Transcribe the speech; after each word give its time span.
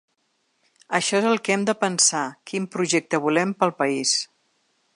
Això 0.99 1.19
és 1.19 1.27
el 1.31 1.37
que 1.47 1.53
hem 1.55 1.65
de 1.67 1.75
pensar: 1.83 2.23
quin 2.53 2.65
projecte 2.77 3.21
volem 3.27 3.53
pel 3.61 3.75
país. 3.83 4.15